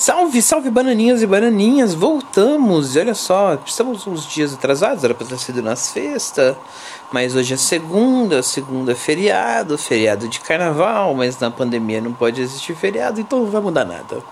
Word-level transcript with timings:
Salve, 0.00 0.40
salve 0.40 0.70
bananinhas 0.70 1.20
e 1.20 1.26
bananinhas, 1.26 1.92
voltamos! 1.92 2.96
E 2.96 3.00
olha 3.00 3.14
só, 3.14 3.58
estamos 3.66 4.06
uns 4.06 4.26
dias 4.26 4.54
atrasados, 4.54 5.04
era 5.04 5.12
para 5.12 5.26
ter 5.26 5.38
sido 5.38 5.60
nas 5.60 5.92
festas, 5.92 6.56
mas 7.12 7.36
hoje 7.36 7.52
é 7.52 7.56
segunda, 7.58 8.42
segunda 8.42 8.92
é 8.92 8.94
feriado, 8.94 9.76
feriado 9.76 10.26
de 10.26 10.40
carnaval, 10.40 11.14
mas 11.14 11.38
na 11.38 11.50
pandemia 11.50 12.00
não 12.00 12.14
pode 12.14 12.40
existir 12.40 12.74
feriado, 12.74 13.20
então 13.20 13.40
não 13.40 13.50
vai 13.50 13.60
mudar 13.60 13.84
nada. 13.84 14.22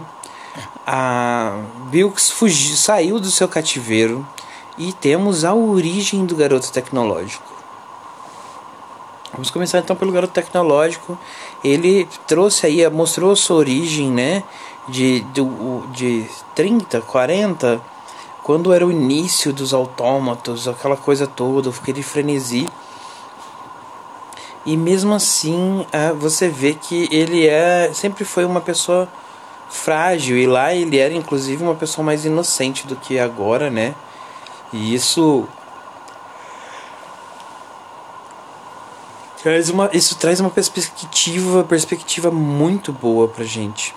A 0.86 1.60
Bilks 1.90 2.30
fugiu, 2.30 2.76
saiu 2.76 3.20
do 3.20 3.32
seu 3.32 3.48
cativeiro 3.48 4.28
e 4.78 4.92
temos 4.94 5.44
a 5.46 5.54
origem 5.54 6.26
do 6.26 6.36
garoto 6.36 6.72
tecnológico. 6.72 7.54
Vamos 9.32 9.50
começar 9.50 9.80
então 9.80 9.96
pelo 9.96 10.12
garoto 10.12 10.34
tecnológico. 10.34 11.18
Ele 11.64 12.08
trouxe 12.28 12.68
aí, 12.68 12.88
mostrou 12.90 13.36
sua 13.36 13.58
origem, 13.58 14.12
né? 14.12 14.44
De, 14.88 15.22
de, 15.22 15.42
de 15.94 16.30
30, 16.54 17.02
40, 17.02 17.82
quando 18.44 18.72
era 18.74 18.86
o 18.86 18.92
início 18.92 19.52
dos 19.54 19.74
autômatos, 19.74 20.68
aquela 20.68 20.98
coisa 20.98 21.26
toda, 21.26 21.70
aquele 21.70 22.04
frenesi. 22.04 22.70
E 24.66 24.78
mesmo 24.78 25.14
assim, 25.14 25.86
é, 25.92 26.14
você 26.14 26.48
vê 26.48 26.74
que 26.74 27.08
ele 27.12 27.46
é 27.46 27.92
sempre 27.94 28.24
foi 28.24 28.46
uma 28.46 28.62
pessoa 28.62 29.10
frágil 29.70 30.38
e 30.38 30.46
lá 30.46 30.74
ele 30.74 30.98
era 30.98 31.14
inclusive 31.14 31.64
uma 31.64 31.76
pessoa 31.76 32.06
mais 32.06 32.26
inocente 32.26 32.88
do 32.88 32.96
que 32.96 33.20
agora, 33.20 33.70
né? 33.70 33.94
E 34.72 34.94
isso 34.94 35.48
traz 39.42 39.70
uma 39.70 39.90
isso 39.92 40.16
traz 40.16 40.40
uma 40.40 40.50
perspectiva 40.50 41.64
perspectiva 41.64 42.32
muito 42.32 42.94
boa 42.94 43.28
pra 43.28 43.44
gente. 43.44 43.94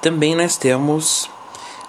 Também 0.00 0.36
nós 0.36 0.56
temos 0.56 1.28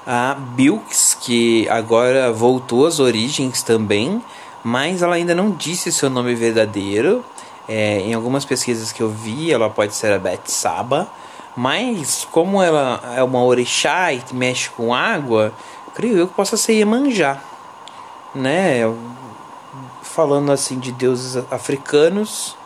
a 0.05 0.33
Bilks 0.33 1.15
que 1.19 1.67
agora 1.69 2.31
voltou 2.31 2.85
às 2.87 2.99
origens 2.99 3.61
também 3.61 4.21
mas 4.63 5.01
ela 5.01 5.15
ainda 5.15 5.35
não 5.35 5.51
disse 5.51 5.91
seu 5.91 6.09
nome 6.09 6.33
verdadeiro. 6.33 7.23
É, 7.67 7.99
em 7.99 8.13
algumas 8.13 8.45
pesquisas 8.45 8.91
que 8.91 9.01
eu 9.01 9.09
vi, 9.09 9.51
ela 9.51 9.69
pode 9.69 9.93
ser 9.93 10.11
a 10.11 10.19
Beth 10.19 10.41
Saba, 10.45 11.07
mas 11.55 12.27
como 12.29 12.61
ela 12.61 13.01
é 13.15 13.23
uma 13.23 13.43
orixá 13.43 14.11
e 14.11 14.21
mexe 14.33 14.69
com 14.69 14.93
água, 14.93 15.53
creio 15.93 16.17
eu 16.17 16.27
que 16.27 16.33
possa 16.33 16.57
ser 16.57 16.73
Iemanjá, 16.73 17.39
né? 18.35 18.81
Falando 20.01 20.51
assim 20.51 20.77
de 20.77 20.91
deuses 20.91 21.41
africanos, 21.49 22.57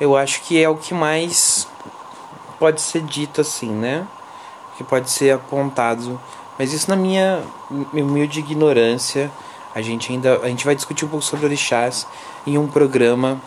eu 0.00 0.16
acho 0.16 0.42
que 0.42 0.62
é 0.62 0.68
o 0.68 0.76
que 0.76 0.94
mais 0.94 1.66
pode 2.58 2.80
ser 2.80 3.02
dito 3.02 3.40
assim, 3.40 3.70
né? 3.70 4.06
Que 4.76 4.84
pode 4.84 5.10
ser 5.10 5.32
apontado, 5.32 6.20
mas 6.56 6.72
isso 6.72 6.88
na 6.88 6.96
minha 6.96 7.42
humilde 7.92 8.38
ignorância 8.38 9.30
a 9.74 9.82
gente 9.82 10.12
ainda 10.12 10.38
a 10.42 10.48
gente 10.48 10.64
vai 10.64 10.74
discutir 10.74 11.04
um 11.04 11.08
pouco 11.08 11.24
sobre 11.24 11.46
orixás 11.46 12.06
em 12.46 12.58
um 12.58 12.66
programa 12.66 13.40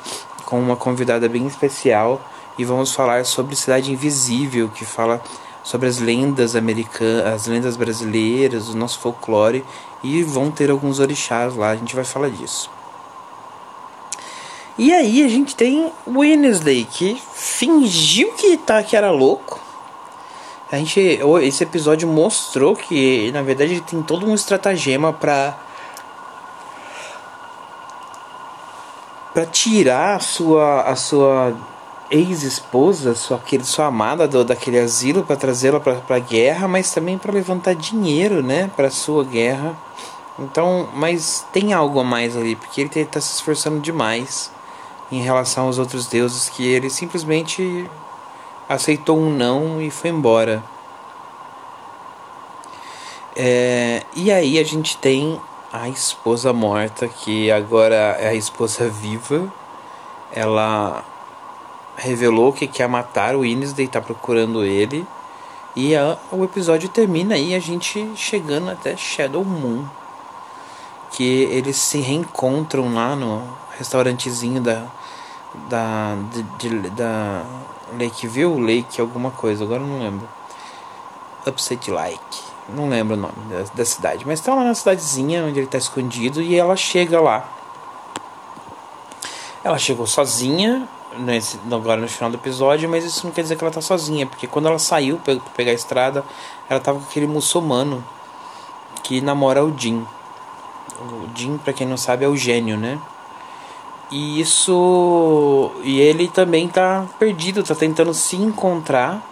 com 0.45 0.59
uma 0.59 0.75
convidada 0.75 1.27
bem 1.29 1.47
especial 1.47 2.21
e 2.57 2.65
vamos 2.65 2.93
falar 2.93 3.25
sobre 3.25 3.55
Cidade 3.55 3.91
Invisível, 3.91 4.69
que 4.69 4.85
fala 4.85 5.21
sobre 5.63 5.87
as 5.87 5.99
lendas 5.99 6.55
americanas, 6.55 7.25
as 7.25 7.47
lendas 7.47 7.77
brasileiras, 7.77 8.69
o 8.69 8.77
nosso 8.77 8.99
folclore 8.99 9.63
e 10.03 10.23
vão 10.23 10.51
ter 10.51 10.69
alguns 10.69 10.99
orixás 10.99 11.55
lá, 11.55 11.69
a 11.69 11.75
gente 11.75 11.95
vai 11.95 12.03
falar 12.03 12.29
disso. 12.29 12.69
E 14.77 14.91
aí 14.91 15.23
a 15.23 15.27
gente 15.27 15.55
tem 15.55 15.91
Wednesday 16.07 16.87
que 16.89 17.21
fingiu 17.33 18.31
que 18.33 18.57
tá 18.57 18.81
que 18.81 18.95
era 18.95 19.11
louco. 19.11 19.59
A 20.71 20.77
gente 20.77 21.19
esse 21.43 21.63
episódio 21.63 22.07
mostrou 22.07 22.75
que 22.75 23.31
na 23.31 23.41
verdade 23.41 23.73
ele 23.73 23.81
tem 23.81 24.01
todo 24.01 24.25
um 24.25 24.33
estratagema 24.33 25.11
para 25.11 25.57
para 29.33 29.45
tirar 29.45 30.15
a 30.15 30.19
sua 30.19 30.81
a 30.81 30.95
sua 30.95 31.55
ex-esposa, 32.09 33.15
sua 33.15 33.37
aquele 33.37 33.63
sua 33.63 33.85
amada 33.85 34.27
do, 34.27 34.43
daquele 34.43 34.79
asilo 34.79 35.23
para 35.23 35.37
trazê-la 35.37 35.79
para 35.79 36.15
a 36.15 36.19
guerra, 36.19 36.67
mas 36.67 36.93
também 36.93 37.17
para 37.17 37.31
levantar 37.31 37.73
dinheiro, 37.73 38.43
né, 38.43 38.69
para 38.75 38.89
sua 38.91 39.23
guerra. 39.23 39.75
Então, 40.37 40.89
mas 40.93 41.45
tem 41.53 41.73
algo 41.73 41.99
a 41.99 42.03
mais 42.03 42.35
ali, 42.35 42.55
porque 42.55 42.81
ele 42.81 42.89
está 42.89 43.21
se 43.21 43.35
esforçando 43.35 43.79
demais 43.79 44.51
em 45.11 45.21
relação 45.21 45.67
aos 45.67 45.77
outros 45.77 46.07
deuses 46.07 46.49
que 46.49 46.65
ele 46.65 46.89
simplesmente 46.89 47.89
aceitou 48.67 49.17
um 49.17 49.29
não 49.29 49.81
e 49.81 49.89
foi 49.91 50.09
embora. 50.09 50.63
É, 53.35 54.03
e 54.15 54.31
aí 54.31 54.59
a 54.59 54.63
gente 54.63 54.97
tem 54.97 55.39
a 55.71 55.87
esposa 55.87 56.51
morta, 56.51 57.07
que 57.07 57.49
agora 57.49 57.95
é 57.95 58.29
a 58.29 58.33
esposa 58.33 58.89
viva, 58.89 59.51
ela 60.31 61.03
revelou 61.95 62.51
que 62.51 62.67
quer 62.67 62.87
matar 62.87 63.35
o 63.35 63.45
Inisday, 63.45 63.87
tá 63.87 64.01
procurando 64.01 64.63
ele. 64.63 65.05
E 65.75 65.95
a, 65.95 66.17
o 66.31 66.43
episódio 66.43 66.89
termina 66.89 67.35
aí 67.35 67.55
a 67.55 67.59
gente 67.59 68.11
chegando 68.15 68.69
até 68.69 68.97
Shadow 68.97 69.45
Moon. 69.45 69.85
Que 71.11 71.43
eles 71.43 71.77
se 71.77 71.99
reencontram 71.99 72.93
lá 72.93 73.15
no 73.15 73.47
restaurantezinho 73.77 74.61
da. 74.61 74.87
Da. 75.69 76.15
De, 76.31 76.43
de, 76.43 76.89
da 76.91 77.43
Lakeview? 77.99 78.57
Lake 78.59 78.99
alguma 78.99 79.31
coisa, 79.31 79.63
agora 79.63 79.81
não 79.81 79.99
lembro. 79.99 80.27
Upset 81.45 81.91
Like. 81.91 82.50
Não 82.75 82.89
lembro 82.89 83.15
o 83.15 83.19
nome 83.19 83.33
da, 83.49 83.63
da 83.73 83.85
cidade, 83.85 84.25
mas 84.25 84.39
estão 84.39 84.55
lá 84.55 84.63
na 84.63 84.73
cidadezinha 84.73 85.43
onde 85.43 85.59
ele 85.59 85.65
está 85.65 85.77
escondido 85.77 86.41
e 86.41 86.55
ela 86.55 86.75
chega 86.75 87.19
lá. 87.19 87.49
Ela 89.63 89.77
chegou 89.77 90.07
sozinha, 90.07 90.87
nesse, 91.17 91.59
agora 91.71 92.01
no 92.01 92.07
final 92.07 92.29
do 92.29 92.37
episódio, 92.37 92.89
mas 92.89 93.05
isso 93.05 93.25
não 93.25 93.33
quer 93.33 93.43
dizer 93.43 93.55
que 93.55 93.63
ela 93.63 93.69
está 93.69 93.81
sozinha, 93.81 94.25
porque 94.25 94.47
quando 94.47 94.67
ela 94.67 94.79
saiu 94.79 95.17
para 95.17 95.35
pegar 95.55 95.71
a 95.71 95.75
estrada, 95.75 96.25
ela 96.69 96.79
estava 96.79 96.99
com 96.99 97.05
aquele 97.05 97.27
muçulmano 97.27 98.03
que 99.03 99.21
namora 99.21 99.63
o 99.63 99.77
Jim. 99.77 100.05
O 100.99 101.37
Jim, 101.37 101.57
para 101.57 101.73
quem 101.73 101.87
não 101.87 101.97
sabe, 101.97 102.25
é 102.25 102.27
o 102.27 102.35
gênio, 102.35 102.77
né? 102.77 102.99
E 104.11 104.41
isso. 104.41 105.71
E 105.83 105.99
ele 105.99 106.27
também 106.27 106.67
tá 106.67 107.05
perdido, 107.17 107.63
tá 107.63 107.73
tentando 107.73 108.13
se 108.13 108.35
encontrar. 108.35 109.30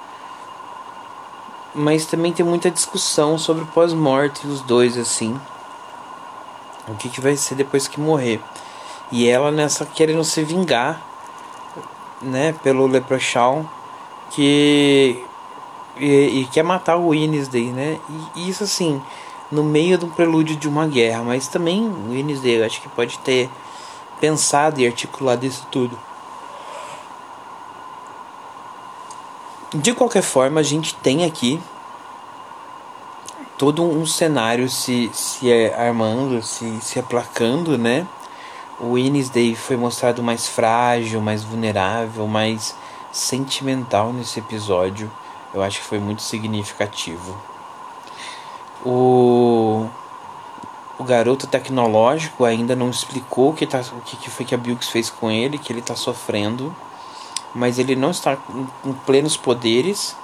Mas 1.74 2.06
também 2.06 2.34
tem 2.34 2.46
muita 2.46 2.72
discussão 2.72 3.38
sobre 3.38 3.66
pós-morte 3.66 4.46
dos 4.46 4.62
dois, 4.62 4.98
assim. 4.98 5.40
O 6.88 6.96
que, 6.96 7.10
que 7.10 7.22
vai 7.22 7.36
ser 7.36 7.56
depois 7.56 7.88
que 7.88 8.00
morrer. 8.00 8.42
E 9.12 9.28
ela 9.28 9.52
nessa 9.52 9.86
querendo 9.86 10.24
se 10.24 10.44
vingar, 10.44 11.02
né, 12.22 12.54
pelo 12.64 12.88
Leprechaun, 12.88 13.66
que. 14.32 15.24
E, 15.98 16.42
e 16.42 16.50
quer 16.52 16.64
matar 16.64 16.96
o 16.96 17.10
Wednesday, 17.10 17.72
né? 17.72 18.00
E, 18.36 18.50
isso 18.50 18.64
assim, 18.64 19.02
no 19.52 19.64
meio 19.64 19.98
de 19.98 20.06
um 20.06 20.10
prelúdio 20.10 20.56
de 20.56 20.68
uma 20.68 20.88
guerra. 20.88 21.24
Mas 21.24 21.48
também 21.48 21.88
o 21.88 22.12
Wednesday, 22.12 22.60
eu 22.60 22.66
acho 22.66 22.82
que 22.82 22.90
pode 22.90 23.20
ter 23.20 23.50
pensado 24.20 24.80
e 24.80 24.88
articulado 24.88 25.46
isso 25.46 25.68
tudo. 25.72 25.98
De 29.74 29.94
qualquer 29.94 30.24
forma, 30.24 30.60
a 30.60 30.64
gente 30.64 30.96
tem 30.96 31.26
aqui 31.26 31.62
todo 33.58 33.84
um 33.84 34.06
cenário 34.06 34.70
se, 34.70 35.10
se 35.14 35.52
armando, 35.74 36.42
se, 36.42 36.80
se 36.82 37.00
aplacando, 37.00 37.78
né? 37.78 38.08
O 38.80 38.94
Wednesday 38.94 39.56
foi 39.56 39.76
mostrado 39.76 40.24
mais 40.24 40.48
frágil, 40.48 41.22
mais 41.22 41.44
vulnerável, 41.44 42.26
mais 42.26 42.74
sentimental 43.12 44.14
nesse 44.14 44.40
episódio. 44.40 45.12
Eu 45.54 45.62
acho 45.62 45.80
que 45.80 45.86
foi 45.86 46.00
muito 46.00 46.22
significativo. 46.22 47.38
O 48.86 49.90
o 51.00 51.04
garoto 51.06 51.48
tecnológico 51.48 52.44
ainda 52.44 52.76
não 52.76 52.90
explicou 52.90 53.52
o 53.52 53.54
que, 53.54 53.66
tá, 53.66 53.80
o 53.80 54.02
que 54.02 54.30
foi 54.30 54.46
que 54.46 54.54
a 54.54 54.58
Bilks 54.58 54.90
fez 54.90 55.10
com 55.10 55.32
ele, 55.32 55.58
que 55.58 55.72
ele 55.72 55.80
está 55.80 55.96
sofrendo, 55.96 56.76
mas 57.54 57.80
ele 57.80 57.96
não 57.96 58.12
está 58.12 58.36
com 58.36 58.94
plenos 59.06 59.36
poderes 59.36 60.16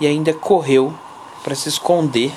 e 0.00 0.06
ainda 0.06 0.32
correu 0.32 0.92
para 1.42 1.54
se 1.54 1.68
esconder, 1.68 2.32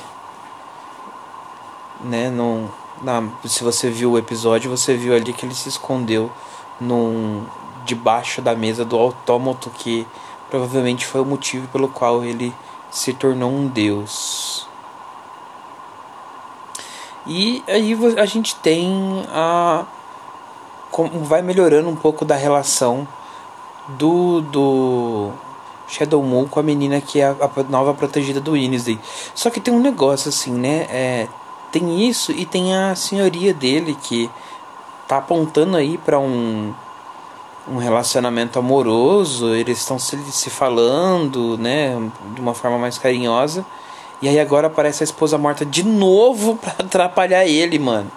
né? 2.01 2.29
Num, 2.29 2.67
na, 3.01 3.23
se 3.45 3.63
você 3.63 3.89
viu 3.89 4.11
o 4.11 4.17
episódio, 4.17 4.69
você 4.69 4.95
viu 4.95 5.15
ali 5.15 5.33
que 5.33 5.45
ele 5.45 5.55
se 5.55 5.69
escondeu 5.69 6.31
num, 6.79 7.45
debaixo 7.85 8.41
da 8.41 8.55
mesa 8.55 8.83
do 8.83 8.97
autômato 8.97 9.69
que 9.69 10.05
provavelmente 10.49 11.05
foi 11.05 11.21
o 11.21 11.25
motivo 11.25 11.67
pelo 11.69 11.87
qual 11.87 12.23
ele 12.23 12.53
se 12.91 13.13
tornou 13.13 13.49
um 13.49 13.67
deus. 13.67 14.67
E 17.25 17.63
aí 17.67 17.97
a 18.17 18.25
gente 18.25 18.55
tem 18.55 19.25
a. 19.29 19.85
Como 20.89 21.25
vai 21.25 21.41
melhorando 21.41 21.89
um 21.89 21.95
pouco 21.95 22.23
da 22.23 22.35
relação 22.35 23.05
do. 23.89 24.41
do 24.41 25.31
Shadow 25.89 26.21
Moon 26.21 26.45
com 26.45 26.59
a 26.59 26.63
menina 26.63 26.99
que 26.99 27.21
é 27.21 27.27
a, 27.27 27.31
a 27.31 27.63
nova 27.69 27.93
protegida 27.93 28.41
do 28.41 28.51
Wednesday. 28.51 28.99
Só 29.33 29.49
que 29.49 29.61
tem 29.61 29.73
um 29.73 29.79
negócio 29.79 30.27
assim, 30.27 30.51
né? 30.51 30.85
É, 30.89 31.27
tem 31.71 32.05
isso 32.05 32.33
e 32.33 32.45
tem 32.45 32.75
a 32.75 32.93
senhoria 32.93 33.53
dele 33.53 33.97
que 34.03 34.29
tá 35.07 35.17
apontando 35.17 35.77
aí 35.77 35.97
para 35.97 36.19
um 36.19 36.73
um 37.69 37.77
relacionamento 37.77 38.57
amoroso, 38.57 39.53
eles 39.53 39.79
estão 39.79 39.99
se, 39.99 40.17
se 40.31 40.49
falando, 40.49 41.57
né, 41.57 41.97
de 42.33 42.39
uma 42.39 42.53
forma 42.53 42.77
mais 42.77 42.97
carinhosa. 42.97 43.65
E 44.21 44.27
aí 44.27 44.39
agora 44.39 44.67
aparece 44.67 45.03
a 45.03 45.05
esposa 45.05 45.37
morta 45.37 45.65
de 45.65 45.83
novo 45.83 46.55
pra 46.61 46.73
atrapalhar 46.79 47.45
ele, 47.45 47.77
mano. 47.77 48.09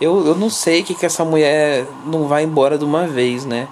Eu, 0.00 0.26
eu 0.26 0.34
não 0.34 0.50
sei 0.50 0.82
que 0.82 0.94
que 0.94 1.06
essa 1.06 1.24
mulher 1.24 1.86
não 2.04 2.26
vai 2.26 2.42
embora 2.42 2.76
de 2.76 2.84
uma 2.84 3.06
vez, 3.06 3.44
né? 3.44 3.68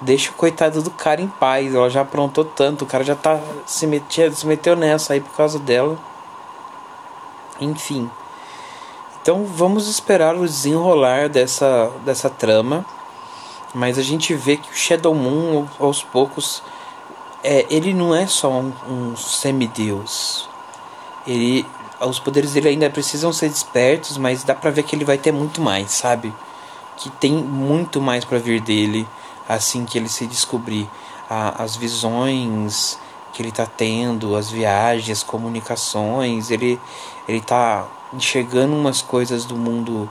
Deixa 0.00 0.30
o 0.30 0.34
coitado 0.34 0.82
do 0.82 0.90
cara 0.90 1.20
em 1.20 1.28
paz. 1.28 1.74
Ela 1.74 1.88
já 1.88 2.02
aprontou 2.02 2.44
tanto. 2.44 2.82
O 2.82 2.86
cara 2.86 3.04
já 3.04 3.14
tá 3.14 3.40
se, 3.66 3.86
metia, 3.86 4.30
se 4.32 4.46
meteu 4.46 4.76
nessa 4.76 5.12
aí 5.12 5.20
por 5.20 5.34
causa 5.34 5.58
dela. 5.58 5.96
Enfim. 7.60 8.10
Então 9.22 9.44
vamos 9.44 9.88
esperar 9.88 10.36
o 10.36 10.44
desenrolar 10.44 11.28
dessa, 11.28 11.90
dessa 12.04 12.28
trama. 12.28 12.84
Mas 13.74 13.98
a 13.98 14.02
gente 14.02 14.34
vê 14.34 14.56
que 14.56 14.70
o 14.70 14.74
Shadow 14.74 15.14
Moon, 15.14 15.66
aos 15.80 16.02
poucos, 16.02 16.62
é, 17.42 17.66
ele 17.68 17.92
não 17.92 18.14
é 18.14 18.26
só 18.26 18.50
um, 18.50 18.72
um 18.88 19.16
semideus 19.16 20.48
ele 21.26 21.66
os 22.00 22.18
poderes 22.18 22.52
dele 22.52 22.68
ainda 22.68 22.90
precisam 22.90 23.32
ser 23.32 23.48
despertos, 23.48 24.18
mas 24.18 24.44
dá 24.44 24.54
pra 24.54 24.70
ver 24.70 24.82
que 24.82 24.94
ele 24.94 25.04
vai 25.04 25.16
ter 25.16 25.32
muito 25.32 25.60
mais, 25.60 25.92
sabe? 25.92 26.34
Que 26.96 27.08
tem 27.08 27.32
muito 27.32 28.00
mais 28.00 28.24
para 28.24 28.38
vir 28.38 28.60
dele 28.60 29.06
assim 29.48 29.84
que 29.84 29.98
ele 29.98 30.08
se 30.08 30.26
descobrir 30.26 30.88
a, 31.28 31.62
as 31.62 31.76
visões 31.76 32.98
que 33.32 33.42
ele 33.42 33.50
tá 33.50 33.66
tendo, 33.66 34.36
as 34.36 34.50
viagens, 34.50 35.18
as 35.18 35.22
comunicações, 35.22 36.50
ele 36.50 36.80
ele 37.26 37.40
tá 37.40 37.86
enxergando 38.12 38.74
umas 38.74 39.02
coisas 39.02 39.44
do 39.44 39.56
mundo 39.56 40.08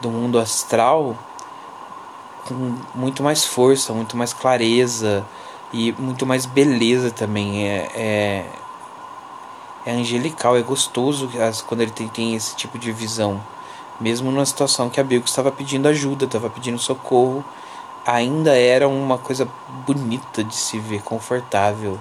do 0.00 0.10
mundo 0.10 0.38
astral 0.38 1.16
com 2.46 2.76
muito 2.94 3.22
mais 3.22 3.44
força, 3.44 3.92
muito 3.92 4.16
mais 4.16 4.32
clareza 4.32 5.24
e 5.72 5.92
muito 5.92 6.26
mais 6.26 6.46
beleza 6.46 7.10
também. 7.10 7.66
É, 7.68 7.90
é 7.94 8.46
é 9.86 9.92
angelical, 9.92 10.56
é 10.56 10.62
gostoso 10.62 11.28
quando 11.66 11.82
ele 11.82 11.90
tem, 11.90 12.08
tem 12.08 12.34
esse 12.34 12.56
tipo 12.56 12.78
de 12.78 12.90
visão. 12.90 13.40
Mesmo 14.00 14.30
numa 14.30 14.46
situação 14.46 14.88
que 14.88 14.98
a 14.98 15.04
Bilko 15.04 15.28
estava 15.28 15.52
pedindo 15.52 15.86
ajuda, 15.86 16.24
estava 16.24 16.48
pedindo 16.48 16.78
socorro, 16.78 17.44
ainda 18.06 18.56
era 18.56 18.88
uma 18.88 19.18
coisa 19.18 19.48
bonita 19.86 20.42
de 20.42 20.54
se 20.54 20.78
ver, 20.78 21.02
confortável. 21.02 21.98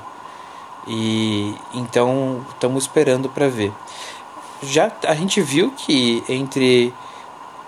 E 0.88 1.56
então 1.74 2.46
estamos 2.50 2.84
esperando 2.84 3.30
para 3.30 3.48
ver. 3.48 3.72
Já 4.62 4.92
a 5.06 5.16
gente 5.16 5.42
viu 5.42 5.72
que 5.72 6.24
entre 6.28 6.94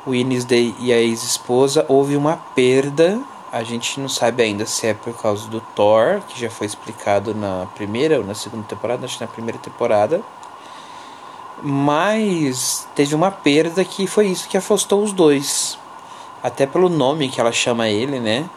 o 0.05 0.11
Wednesday 0.11 0.75
e 0.79 0.91
a 0.93 0.97
ex-esposa 0.97 1.85
houve 1.87 2.15
uma 2.15 2.37
perda 2.55 3.21
a 3.55 3.63
gente 3.63 4.01
não 4.01 4.09
sabe 4.09 4.43
ainda 4.43 4.65
se 4.65 4.85
é 4.85 4.93
por 4.93 5.13
causa 5.13 5.47
do 5.47 5.61
Thor, 5.61 6.19
que 6.27 6.37
já 6.37 6.49
foi 6.49 6.67
explicado 6.67 7.33
na 7.33 7.65
primeira 7.73 8.17
ou 8.17 8.23
na 8.25 8.35
segunda 8.35 8.65
temporada, 8.65 9.05
acho 9.05 9.17
que 9.17 9.23
na 9.23 9.31
primeira 9.31 9.57
temporada. 9.57 10.21
Mas 11.63 12.85
teve 12.93 13.15
uma 13.15 13.31
perda 13.31 13.85
que 13.85 14.07
foi 14.07 14.27
isso 14.27 14.49
que 14.49 14.57
afastou 14.57 15.01
os 15.01 15.13
dois. 15.13 15.79
Até 16.45 16.67
pelo 16.67 16.89
nome 16.89 17.27
que 17.27 17.41
ela 17.41 17.51
chama 17.51 17.89
ele, 17.89 18.19
né? 18.19 18.47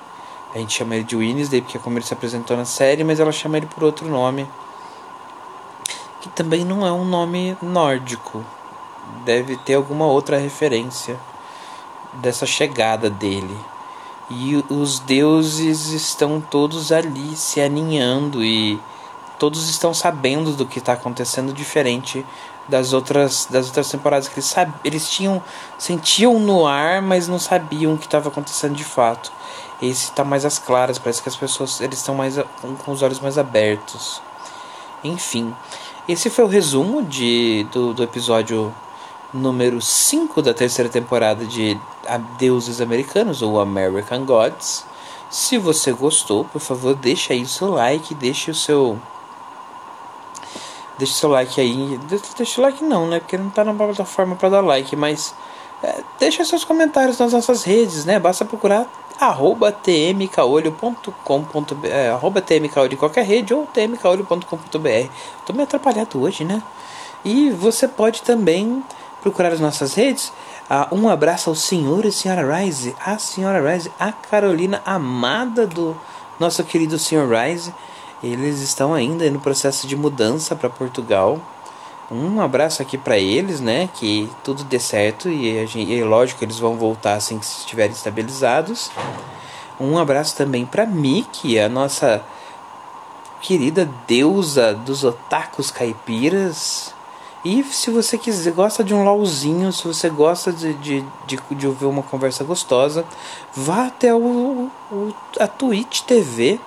A 0.55 0.59
gente 0.59 0.77
chama 0.77 0.95
ele 0.95 1.05
de 1.05 1.17
Wednesday 1.17 1.63
porque 1.63 1.79
é 1.79 1.81
como 1.81 1.97
ele 1.97 2.05
se 2.05 2.13
apresentou 2.13 2.55
na 2.55 2.67
série, 2.67 3.03
mas 3.03 3.19
ela 3.19 3.33
chama 3.33 3.57
ele 3.57 3.65
por 3.65 3.83
outro 3.83 4.07
nome. 4.07 4.47
Que 6.21 6.29
também 6.29 6.67
não 6.67 6.87
é 6.87 6.93
um 6.93 7.07
nome 7.07 7.57
nórdico. 7.63 8.45
Deve 9.25 9.57
ter 9.57 9.73
alguma 9.73 10.07
outra 10.07 10.37
referência 10.37 11.19
dessa 12.21 12.45
chegada 12.45 13.09
dele 13.09 13.57
e 14.31 14.63
os 14.69 14.99
deuses 14.99 15.89
estão 15.89 16.41
todos 16.41 16.93
ali 16.93 17.35
se 17.35 17.59
aninhando 17.59 18.45
e 18.45 18.79
todos 19.39 19.71
estão 19.71 19.95
sabendo 19.95 20.53
do 20.53 20.67
que 20.67 20.79
está 20.79 20.93
acontecendo 20.93 21.53
diferente 21.55 22.27
das 22.69 22.93
outras 22.93 23.47
das 23.51 23.67
outras 23.67 23.91
temporadas 23.91 24.29
que 24.29 24.35
eles 24.35 24.47
sab, 24.47 24.73
eles 24.85 25.11
tinham 25.11 25.43
sentiam 25.79 26.39
no 26.39 26.67
ar 26.67 27.01
mas 27.03 27.27
não 27.29 27.39
sabiam 27.39 27.95
o 27.95 27.99
que 27.99 28.07
estava 28.07 28.29
acontecendo 28.29 28.75
de 28.75 28.85
fato 28.85 29.33
esse 29.81 30.05
está 30.05 30.25
mais 30.25 30.45
às 30.45 30.59
claras 30.59 30.99
parece 30.99 31.23
que 31.23 31.29
as 31.29 31.37
pessoas 31.37 31.81
eles 31.81 31.99
estão 31.99 32.15
mais 32.15 32.37
com, 32.85 32.93
os 32.93 33.03
olhos 33.03 33.21
mais 33.21 33.39
abertos 33.39 34.21
enfim 35.03 35.55
esse 36.09 36.31
foi 36.31 36.45
o 36.45 36.49
resumo 36.49 37.03
de 37.03 37.67
do, 37.73 37.95
do 37.95 38.03
episódio 38.03 38.75
número 39.33 39.81
5 39.81 40.41
da 40.41 40.55
terceira 40.55 40.89
temporada 40.89 41.45
de 41.45 41.79
Deuses 42.39 42.81
Americanos 42.81 43.43
ou 43.43 43.61
American 43.61 44.25
Gods. 44.25 44.85
Se 45.31 45.59
você 45.59 45.93
gostou, 45.93 46.45
por 46.45 46.61
favor, 46.61 46.95
deixa 46.95 47.35
aí 47.35 47.43
o 47.43 47.49
seu 47.49 47.73
like, 47.73 48.15
deixa 48.15 48.51
o 48.51 48.55
seu 48.55 48.99
deixa 50.99 51.15
seu 51.15 51.31
like 51.31 51.61
aí. 51.61 51.99
Deixa 52.37 52.61
o 52.61 52.65
like 52.65 52.85
não, 52.85 53.09
né? 53.09 53.21
Porque 53.21 53.39
não 53.39 53.51
tá 53.51 53.65
na 53.65 53.73
plataforma 53.73 54.37
para 54.37 54.49
dar 54.49 54.61
like, 54.61 54.97
mas 54.97 55.35
é, 55.83 56.03
deixa 56.19 56.45
seus 56.45 56.65
comentários 56.65 57.19
nas 57.19 57.33
nossas 57.33 57.65
redes, 57.65 58.05
né? 58.05 58.19
Basta 58.19 58.45
procurar 58.45 58.87
arroba 59.21 59.73
tmcaolho.com.br 59.73 61.87
é, 61.87 62.11
arroba 62.11 62.41
tmcaolho 62.41 62.95
em 62.95 62.97
qualquer 62.97 63.25
rede 63.25 63.53
ou 63.53 63.67
tmcaolho.com.br 63.67 65.11
Tô 65.45 65.53
meio 65.53 65.65
atrapalhado 65.65 66.21
hoje, 66.21 66.45
né? 66.45 66.63
E 67.25 67.51
você 67.51 67.89
pode 67.89 68.23
também 68.23 68.83
procurar 69.21 69.53
as 69.53 69.61
nossas 69.61 69.95
redes. 69.95 70.33
Uh, 70.71 70.95
um 70.95 71.09
abraço 71.09 71.51
ao 71.51 71.57
senhor 71.57 72.05
e 72.05 72.13
senhora 72.13 72.59
Rise, 72.59 72.95
a 73.05 73.19
senhora 73.19 73.73
Rise, 73.73 73.91
a 73.99 74.13
Carolina 74.13 74.81
amada 74.85 75.67
do 75.67 75.97
nosso 76.39 76.63
querido 76.65 76.99
senhor 76.99 77.29
Rise. 77.29 77.75
Eles 78.23 78.61
estão 78.61 78.95
ainda 78.95 79.29
no 79.31 79.41
processo 79.41 79.87
de 79.87 79.97
mudança 79.97 80.57
para 80.57 80.69
Portugal. 80.69 81.39
Um 82.11 82.41
abraço 82.41 82.83
aqui 82.83 82.99
para 82.99 83.19
eles, 83.19 83.61
né? 83.61 83.89
Que 83.95 84.31
tudo 84.43 84.65
dê 84.65 84.79
certo 84.79 85.29
e, 85.29 85.67
gente, 85.67 85.93
e 85.93 86.03
lógico 86.03 86.43
eles 86.43 86.59
vão 86.59 86.77
voltar 86.77 87.15
assim 87.15 87.39
que 87.39 87.45
estiverem 87.45 87.93
estabilizados. 87.93 88.91
Um 89.79 89.99
abraço 89.99 90.37
também 90.37 90.67
para 90.67 90.85
Miki, 90.85 91.59
a 91.59 91.69
nossa 91.69 92.23
querida 93.41 93.89
deusa 94.07 94.75
dos 94.75 95.05
otakus 95.05 95.71
caipiras. 95.71 96.95
E 97.45 97.63
se 97.63 97.91
você 97.91 98.19
quiser, 98.19 98.53
gosta 98.53 98.83
de 98.83 98.93
um 98.93 99.05
LOLzinho, 99.05 99.73
se 99.73 99.87
você 99.87 100.11
gosta 100.11 100.53
de, 100.53 100.75
de, 100.75 101.05
de, 101.27 101.39
de 101.51 101.67
ouvir 101.69 101.87
uma 101.87 102.03
conversa 102.03 102.43
gostosa, 102.43 103.05
vá 103.55 103.87
até 103.87 104.13
o, 104.13 104.69
o, 104.91 105.15
a 105.39 105.47
Twitch 105.47 106.01
TV 106.01 106.59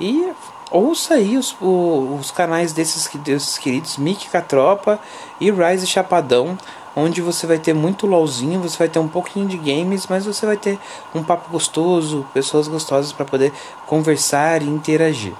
e 0.00 0.32
ouça 0.70 1.14
aí 1.14 1.36
os, 1.36 1.56
os 1.60 2.30
canais 2.30 2.72
desses, 2.72 3.08
desses 3.16 3.58
queridos 3.58 3.96
Mickey 3.96 4.28
Catropa 4.28 4.98
e 5.40 5.50
Rise 5.50 5.86
Chapadão, 5.86 6.56
onde 6.94 7.20
você 7.20 7.46
vai 7.46 7.58
ter 7.58 7.74
muito 7.74 8.06
LOLzinho, 8.06 8.60
você 8.60 8.76
vai 8.76 8.88
ter 8.88 8.98
um 8.98 9.08
pouquinho 9.08 9.46
de 9.46 9.56
games, 9.56 10.06
mas 10.08 10.26
você 10.26 10.44
vai 10.44 10.56
ter 10.56 10.78
um 11.14 11.22
papo 11.22 11.50
gostoso, 11.50 12.26
pessoas 12.34 12.66
gostosas 12.66 13.12
para 13.12 13.24
poder 13.24 13.52
conversar 13.86 14.62
e 14.62 14.66
interagir, 14.66 15.34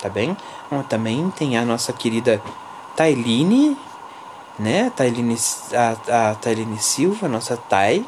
tá 0.00 0.08
bem? 0.08 0.36
Também 0.88 1.30
tem 1.30 1.58
a 1.58 1.64
nossa 1.64 1.92
querida 1.92 2.40
Tailine, 2.96 3.76
né? 4.58 4.90
Tailine, 4.94 5.36
a, 5.74 6.30
a 6.30 6.34
Tailine 6.36 6.78
Silva, 6.78 7.28
nossa 7.28 7.56
Tai. 7.56 8.04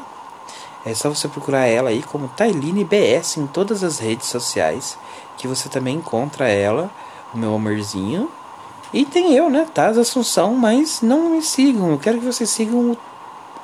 É 0.85 0.95
só 0.95 1.09
você 1.09 1.29
procurar 1.29 1.67
ela 1.67 1.89
aí 1.89 2.03
como 2.03 2.29
Tailine 2.29 2.85
BS 2.85 3.39
em 3.39 3.47
todas 3.47 3.83
as 3.83 3.99
redes 3.99 4.29
sociais, 4.29 4.99
que 5.39 5.49
você 5.49 5.69
também 5.69 5.97
encontra 5.97 6.49
ela, 6.49 6.91
o 7.33 7.39
meu 7.39 7.55
amorzinho. 7.55 8.31
E 8.93 9.05
tem 9.05 9.35
eu, 9.35 9.49
né? 9.49 9.67
Taz 9.73 9.97
Assunção, 9.97 10.55
mas 10.55 11.01
não 11.01 11.31
me 11.31 11.43
sigam. 11.43 11.91
Eu 11.91 11.99
quero 11.99 12.19
que 12.19 12.27
vocês 12.27 12.51
sigam 12.51 12.93
o 12.93 12.99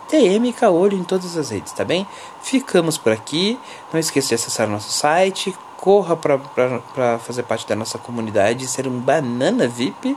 TM 0.08 0.52
Caolho 0.52 0.96
em 0.96 1.04
todas 1.04 1.36
as 1.36 1.50
redes, 1.50 1.72
tá 1.72 1.84
bem? 1.84 2.06
Ficamos 2.42 2.98
por 2.98 3.12
aqui. 3.12 3.58
Não 3.92 4.00
esqueça 4.00 4.28
de 4.28 4.34
acessar 4.34 4.66
o 4.66 4.72
nosso 4.72 4.90
site. 4.90 5.54
Corra 5.76 6.16
para 6.16 7.18
fazer 7.20 7.44
parte 7.44 7.66
da 7.66 7.76
nossa 7.76 7.96
comunidade, 7.96 8.66
ser 8.66 8.88
um 8.88 8.98
banana 8.98 9.68
VIP. 9.68 10.16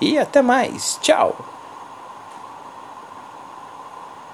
E 0.00 0.18
até 0.18 0.42
mais. 0.42 0.98
Tchau! 1.00 1.57